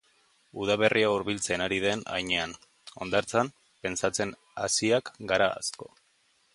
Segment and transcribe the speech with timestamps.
[0.61, 2.57] Udaberria hurbiltzen ari den heinean,
[3.05, 3.53] hondartzan
[3.85, 4.35] pentsatzen
[4.67, 5.93] hasiak gara asko.